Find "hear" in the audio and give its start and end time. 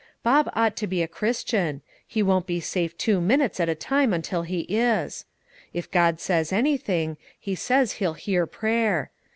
8.15-8.47